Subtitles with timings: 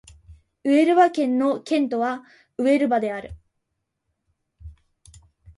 [0.63, 2.23] ウエルバ県の県都は
[2.57, 3.35] ウエルバである